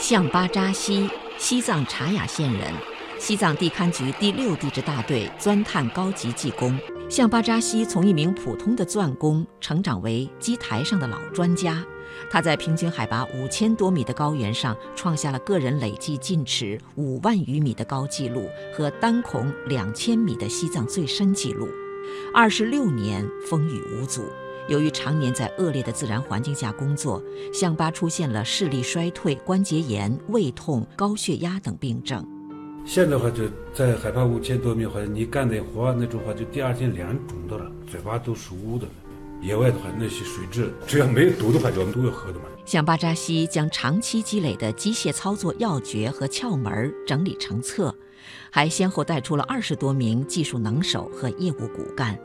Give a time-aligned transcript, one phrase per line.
[0.00, 2.72] 向巴扎西，西藏察雅县人，
[3.18, 6.78] 西藏地勘局第六地质大队钻探高级技工。
[7.10, 11.84] 向巴扎西从一名普通的钻工成长为基台上的老专家。
[12.30, 21.68] 他在平均海拔五千多米的高原上创下了个人累计进尺五万余米的高纪录和单孔两千米的西藏最深纪录。
[22.32, 24.24] 二十六年风雨无阻，
[24.68, 27.22] 由于常年在恶劣的自然环境下工作，
[27.52, 32.24] 向巴出现了视力衰退、关节炎、胃痛、高血压等病症。
[32.84, 33.44] 现在的话，就
[33.74, 38.86] 在海拔五千多米，或者你干点活那种话，就第二天脸肿的了，嘴巴都是乌的。
[39.40, 42.46] 野外的话，那些水质只要没有毒的话，我们都要喝的嘛。
[42.64, 47.94] 向巴扎西将长期积累的机械操作要诀和窍门整理成册，
[48.50, 52.18] 还先后带出了二十多名技术能手和业务骨干。